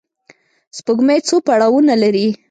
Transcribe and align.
سپوږمۍ 0.77 1.19
څو 1.27 1.35
پړاوونه 1.47 1.93
لري 2.03 2.27